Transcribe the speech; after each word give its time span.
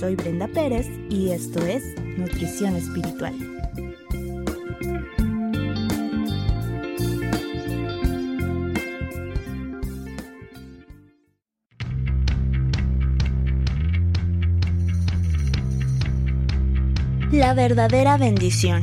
Soy 0.00 0.16
Brenda 0.16 0.48
Pérez 0.48 0.86
y 1.10 1.28
esto 1.28 1.60
es 1.66 1.84
Nutrición 2.16 2.74
Espiritual. 2.74 3.34
La 17.30 17.52
verdadera 17.52 18.16
bendición. 18.16 18.80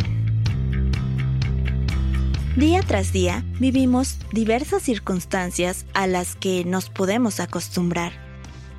Día 2.55 2.83
tras 2.83 3.11
día 3.11 3.43
vivimos 3.59 4.19
diversas 4.31 4.83
circunstancias 4.83 5.87
a 5.95 6.05
las 6.05 6.35
que 6.35 6.63
nos 6.63 6.91
podemos 6.91 7.39
acostumbrar. 7.39 8.11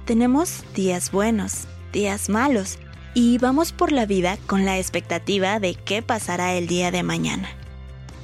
Tenemos 0.05 0.62
días 0.77 1.10
buenos, 1.10 1.66
días 1.92 2.28
malos, 2.28 2.78
y 3.15 3.38
vamos 3.38 3.73
por 3.73 3.92
la 3.92 4.06
vida 4.06 4.38
con 4.46 4.65
la 4.65 4.79
expectativa 4.79 5.59
de 5.60 5.74
qué 5.74 6.02
pasará 6.02 6.55
el 6.55 6.66
día 6.66 6.91
de 6.91 7.02
mañana. 7.02 7.48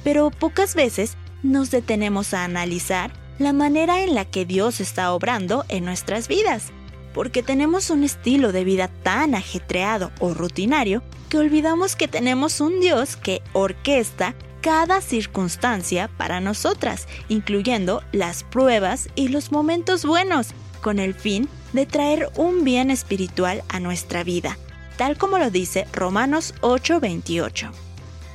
Pero 0.03 0.31
pocas 0.31 0.75
veces 0.75 1.17
nos 1.43 1.71
detenemos 1.71 2.33
a 2.33 2.43
analizar 2.43 3.11
la 3.39 3.53
manera 3.53 4.03
en 4.03 4.15
la 4.15 4.25
que 4.25 4.45
Dios 4.45 4.79
está 4.79 5.11
obrando 5.11 5.65
en 5.67 5.85
nuestras 5.85 6.27
vidas, 6.27 6.71
porque 7.13 7.43
tenemos 7.43 7.89
un 7.89 8.03
estilo 8.03 8.51
de 8.51 8.63
vida 8.63 8.87
tan 8.87 9.35
ajetreado 9.35 10.11
o 10.19 10.33
rutinario 10.33 11.03
que 11.29 11.37
olvidamos 11.37 11.95
que 11.95 12.07
tenemos 12.07 12.61
un 12.61 12.79
Dios 12.79 13.15
que 13.15 13.41
orquesta 13.53 14.35
cada 14.61 15.01
circunstancia 15.01 16.09
para 16.17 16.39
nosotras, 16.39 17.07
incluyendo 17.29 18.01
las 18.11 18.43
pruebas 18.43 19.09
y 19.15 19.27
los 19.27 19.51
momentos 19.51 20.05
buenos, 20.05 20.47
con 20.81 20.99
el 20.99 21.13
fin 21.13 21.47
de 21.75 21.85
traer 21.85 22.29
un 22.35 22.63
bien 22.63 22.89
espiritual 22.89 23.63
a 23.69 23.79
nuestra 23.79 24.23
vida, 24.23 24.57
tal 24.97 25.17
como 25.17 25.37
lo 25.37 25.51
dice 25.51 25.85
Romanos 25.93 26.53
8:28. 26.61 27.71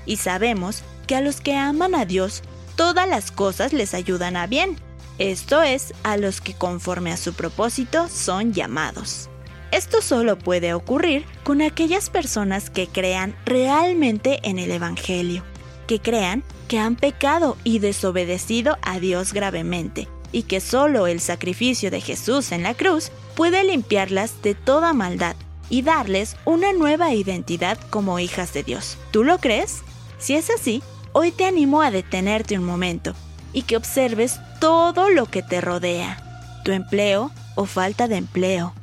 Y 0.06 0.16
sabemos 0.16 0.82
que 1.06 1.16
a 1.16 1.20
los 1.20 1.41
que 1.41 1.56
aman 1.56 1.94
a 1.94 2.05
Dios, 2.05 2.42
todas 2.77 3.08
las 3.08 3.30
cosas 3.30 3.72
les 3.72 3.94
ayudan 3.94 4.36
a 4.36 4.47
bien, 4.47 4.77
esto 5.19 5.62
es, 5.62 5.92
a 6.02 6.16
los 6.16 6.41
que 6.41 6.55
conforme 6.55 7.12
a 7.12 7.16
su 7.16 7.34
propósito 7.34 8.08
son 8.08 8.52
llamados. 8.52 9.28
Esto 9.70 10.02
solo 10.02 10.38
puede 10.38 10.75
ocurrir 10.75 11.25
con 11.44 11.62
aquellas 11.62 12.10
personas 12.10 12.70
que 12.70 12.86
crean 12.86 13.36
realmente 13.44 14.41
en 14.42 14.58
el 14.58 14.70
Evangelio 14.70 15.44
que 15.91 15.98
crean 15.98 16.44
que 16.69 16.78
han 16.78 16.94
pecado 16.94 17.56
y 17.64 17.80
desobedecido 17.80 18.78
a 18.80 19.00
Dios 19.00 19.32
gravemente, 19.32 20.06
y 20.30 20.44
que 20.44 20.60
solo 20.60 21.08
el 21.08 21.19
sacrificio 21.19 21.91
de 21.91 22.00
Jesús 22.00 22.52
en 22.52 22.62
la 22.62 22.75
cruz 22.75 23.10
puede 23.34 23.64
limpiarlas 23.64 24.42
de 24.42 24.54
toda 24.54 24.92
maldad 24.92 25.36
y 25.68 25.82
darles 25.82 26.36
una 26.44 26.72
nueva 26.72 27.14
identidad 27.14 27.78
como 27.90 28.18
hijas 28.18 28.52
de 28.52 28.62
Dios. 28.62 28.98
¿Tú 29.10 29.24
lo 29.24 29.38
crees? 29.38 29.82
Si 30.18 30.34
es 30.34 30.50
así, 30.50 30.82
hoy 31.12 31.30
te 31.30 31.46
animo 31.46 31.82
a 31.82 31.90
detenerte 31.90 32.58
un 32.58 32.64
momento 32.64 33.14
y 33.52 33.62
que 33.62 33.76
observes 33.76 34.40
todo 34.60 35.08
lo 35.08 35.26
que 35.26 35.42
te 35.42 35.60
rodea, 35.60 36.22
tu 36.64 36.72
empleo 36.72 37.30
o 37.54 37.66
falta 37.66 38.08
de 38.08 38.16
empleo, 38.16 38.74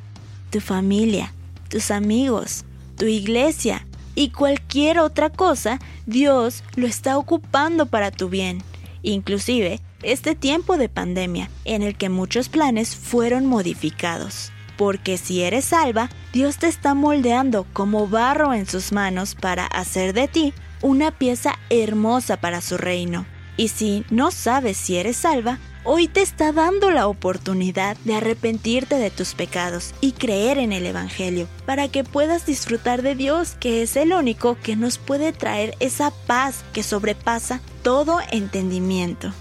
tu 0.49 0.61
familia, 0.61 1.33
tus 1.69 1.91
amigos, 1.91 2.65
tu 2.97 3.05
iglesia, 3.05 3.85
y 4.17 4.31
cualquier 4.31 4.97
otra 4.97 5.29
cosa, 5.29 5.79
Dios 6.07 6.63
lo 6.75 6.87
está 6.87 7.19
ocupando 7.19 7.85
para 7.85 8.09
tu 8.09 8.29
bien. 8.29 8.63
Inclusive, 9.03 9.79
este 10.03 10.35
tiempo 10.35 10.77
de 10.77 10.89
pandemia 10.89 11.49
en 11.65 11.83
el 11.83 11.95
que 11.95 12.09
muchos 12.09 12.49
planes 12.49 12.95
fueron 12.95 13.45
modificados. 13.45 14.51
Porque 14.77 15.17
si 15.17 15.41
eres 15.41 15.65
salva, 15.65 16.09
Dios 16.33 16.57
te 16.57 16.67
está 16.67 16.93
moldeando 16.93 17.65
como 17.73 18.07
barro 18.07 18.53
en 18.53 18.67
sus 18.67 18.91
manos 18.91 19.33
para 19.33 19.65
hacer 19.65 20.13
de 20.13 20.27
ti 20.27 20.53
una 20.81 21.11
pieza 21.11 21.57
hermosa 21.69 22.37
para 22.37 22.61
su 22.61 22.77
reino. 22.77 23.25
Y 23.57 23.69
si 23.69 24.05
no 24.11 24.29
sabes 24.29 24.77
si 24.77 24.97
eres 24.97 25.17
salva, 25.17 25.57
hoy 25.83 26.07
te 26.07 26.21
está 26.21 26.51
dando 26.51 26.91
la 26.91 27.07
oportunidad 27.07 27.97
de 28.05 28.13
arrepentirte 28.13 28.97
de 28.97 29.09
tus 29.09 29.33
pecados 29.33 29.95
y 29.99 30.11
creer 30.11 30.59
en 30.59 30.73
el 30.73 30.85
Evangelio, 30.85 31.47
para 31.65 31.87
que 31.87 32.03
puedas 32.03 32.45
disfrutar 32.45 33.01
de 33.01 33.15
Dios, 33.15 33.55
que 33.59 33.81
es 33.81 33.95
el 33.95 34.13
único 34.13 34.57
que 34.61 34.75
nos 34.75 34.99
puede 34.99 35.33
traer 35.33 35.75
esa 35.79 36.11
paz 36.27 36.63
que 36.71 36.83
sobrepasa 36.83 37.61
todo 37.81 38.19
entendimiento. 38.31 39.33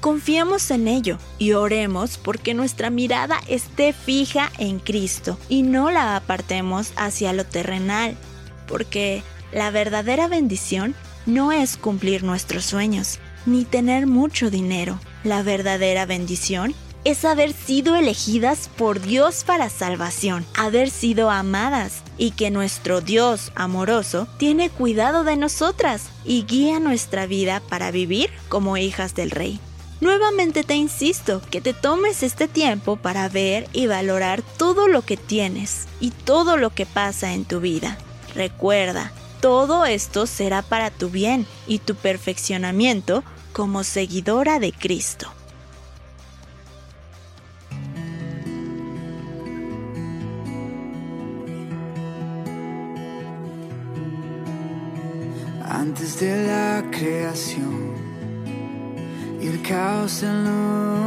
Confiemos 0.00 0.70
en 0.70 0.86
ello 0.86 1.18
y 1.38 1.52
oremos 1.52 2.18
porque 2.18 2.54
nuestra 2.54 2.88
mirada 2.88 3.40
esté 3.48 3.92
fija 3.92 4.52
en 4.58 4.78
Cristo 4.78 5.38
y 5.48 5.62
no 5.62 5.90
la 5.90 6.14
apartemos 6.14 6.92
hacia 6.96 7.32
lo 7.32 7.44
terrenal, 7.44 8.16
porque 8.68 9.24
la 9.52 9.70
verdadera 9.70 10.28
bendición 10.28 10.94
no 11.26 11.50
es 11.50 11.76
cumplir 11.76 12.22
nuestros 12.22 12.64
sueños, 12.64 13.18
ni 13.44 13.64
tener 13.64 14.06
mucho 14.06 14.50
dinero, 14.50 15.00
la 15.24 15.42
verdadera 15.42 16.06
bendición 16.06 16.74
es 17.04 17.24
haber 17.24 17.52
sido 17.52 17.96
elegidas 17.96 18.68
por 18.76 19.00
Dios 19.00 19.42
para 19.44 19.68
salvación, 19.68 20.44
haber 20.56 20.90
sido 20.90 21.30
amadas 21.30 22.02
y 22.18 22.32
que 22.32 22.50
nuestro 22.50 23.00
Dios 23.00 23.50
amoroso 23.54 24.28
tiene 24.36 24.68
cuidado 24.70 25.24
de 25.24 25.36
nosotras 25.36 26.10
y 26.24 26.44
guía 26.44 26.80
nuestra 26.80 27.26
vida 27.26 27.62
para 27.68 27.90
vivir 27.90 28.30
como 28.48 28.76
hijas 28.76 29.14
del 29.14 29.30
Rey. 29.30 29.60
Nuevamente 30.00 30.62
te 30.62 30.76
insisto 30.76 31.42
que 31.50 31.60
te 31.60 31.74
tomes 31.74 32.22
este 32.22 32.46
tiempo 32.46 32.96
para 32.96 33.28
ver 33.28 33.68
y 33.72 33.88
valorar 33.88 34.42
todo 34.42 34.86
lo 34.86 35.02
que 35.02 35.16
tienes 35.16 35.88
y 35.98 36.12
todo 36.12 36.56
lo 36.56 36.70
que 36.70 36.86
pasa 36.86 37.32
en 37.32 37.44
tu 37.44 37.58
vida. 37.58 37.98
Recuerda, 38.34 39.12
todo 39.40 39.86
esto 39.86 40.26
será 40.26 40.62
para 40.62 40.90
tu 40.90 41.10
bien 41.10 41.46
y 41.66 41.80
tu 41.80 41.96
perfeccionamiento 41.96 43.24
como 43.52 43.82
seguidora 43.82 44.60
de 44.60 44.72
Cristo. 44.72 45.32
Antes 55.64 56.20
de 56.20 56.46
la 56.46 56.84
creación 56.90 58.07
el 59.48 59.62
caos 59.62 60.22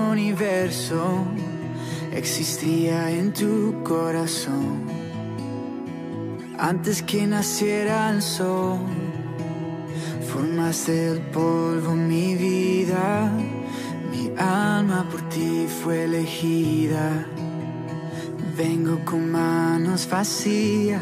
universo 0.09 1.25
existía 2.13 3.11
en 3.11 3.31
tu 3.33 3.83
corazón. 3.83 4.85
Antes 6.57 7.01
que 7.01 7.25
naciera 7.25 8.09
el 8.11 8.21
sol 8.21 8.79
Formaste 10.31 11.09
el 11.09 11.19
polvo 11.19 11.93
mi 11.93 12.35
vida, 12.35 13.29
mi 14.11 14.31
alma 14.37 15.05
por 15.11 15.21
ti 15.27 15.67
fue 15.67 16.05
elegida. 16.05 17.25
Vengo 18.55 19.03
con 19.03 19.29
manos 19.29 20.07
vacías, 20.09 21.01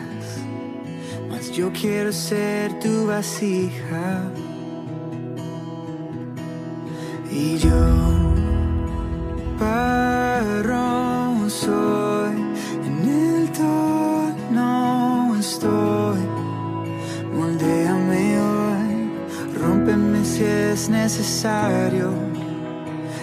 mas 1.29 1.51
yo 1.51 1.71
quiero 1.71 2.11
ser 2.11 2.79
tu 2.79 3.05
vasija. 3.05 4.31
Y 7.31 7.57
yo, 7.57 7.69
barro 9.59 11.49
soy, 11.49 12.35
en 12.85 13.07
el 13.07 13.51
tono 13.51 15.35
estoy, 15.39 16.19
moldeame 17.35 18.39
si 20.23 20.43
es 20.43 20.89
necesario. 20.89 22.11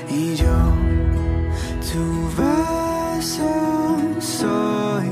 Y 0.08 0.35
yo, 0.35 0.56
tu 1.91 2.03
vaso 2.41 3.99
soy, 4.20 5.11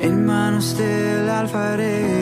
en 0.00 0.24
manos 0.24 0.76
del 0.76 1.28
alfarero. 1.28 2.19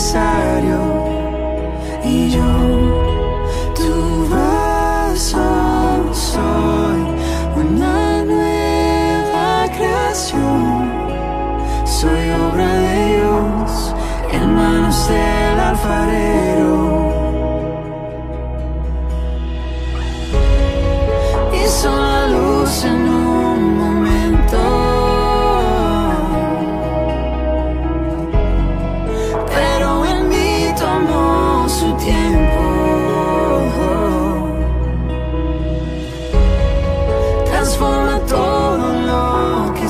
Necesario. 0.00 0.99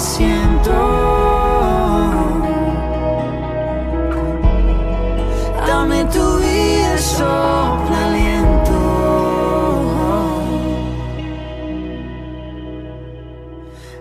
Siento. 0.00 0.72
Dame 5.66 6.04
tu 6.06 6.38
vida, 6.38 6.98
sopla 6.98 8.06
aliento. 8.06 8.78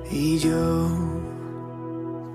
Y 0.09 0.37
yo, 0.39 0.87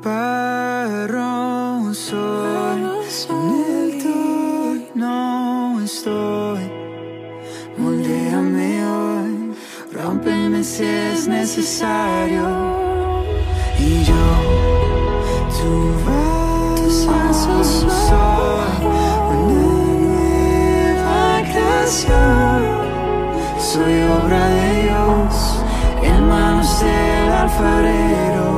barro 0.03 1.93
soy, 1.95 2.83
en 3.31 3.45
el 3.65 4.91
no 4.95 5.81
estoy. 5.83 6.71
Moldéame 7.79 8.87
hoy, 8.87 9.55
rómpeme 9.93 10.63
si 10.63 10.85
es 10.85 11.27
necesario. 11.27 12.94
Y 13.79 14.05
yo, 14.05 14.27
tu 15.57 15.71
vaso 16.07 17.65
soy, 17.65 18.87
una 19.31 19.63
nueva 20.05 21.43
creación. 21.43 22.63
Soy 23.59 23.95
obra 24.03 24.49
de 24.49 24.83
Dios, 24.83 25.33
en 26.03 26.29
manos 26.29 26.81
del 26.81 27.33
alfarero. 27.33 28.53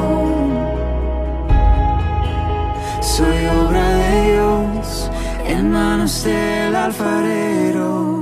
Soy 3.01 3.47
obra 3.47 3.89
de 3.89 4.33
Dios, 4.33 5.11
en 5.47 5.71
manos 5.71 6.25
del 6.25 6.77
alfarero. 6.77 8.16